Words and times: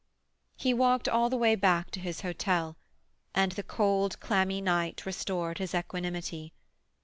He 0.55 0.73
walked 0.73 1.07
all 1.07 1.29
the 1.29 1.37
way 1.37 1.53
back 1.53 1.91
to 1.91 1.99
his 1.99 2.21
hotel, 2.21 2.75
and 3.35 3.51
the 3.51 3.61
cold, 3.61 4.19
clammy 4.19 4.59
night 4.59 5.05
restored 5.05 5.59
his 5.59 5.75
equanimity. 5.75 6.53